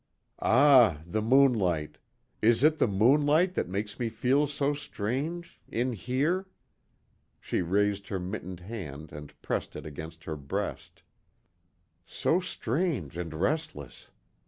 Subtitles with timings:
[0.41, 1.99] "Ah, the moonlight
[2.41, 6.47] is it the moonlight that makes me feel so strange in here?"
[7.39, 11.03] she raised her mittened hand and pressed it against her breast,
[12.03, 14.07] "So strange and restless.